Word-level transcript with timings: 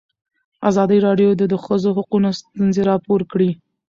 ازادي 0.69 0.97
راډیو 1.07 1.29
د 1.35 1.43
د 1.51 1.55
ښځو 1.65 1.89
حقونه 1.97 2.29
ستونزې 2.39 2.81
راپور 2.89 3.21
کړي. 3.31 3.51